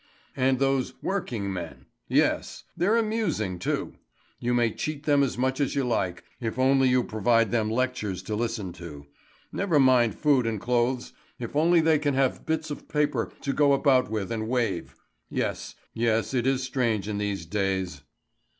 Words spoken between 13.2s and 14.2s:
to go about